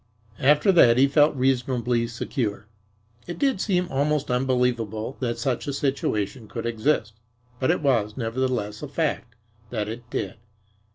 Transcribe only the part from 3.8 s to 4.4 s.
almost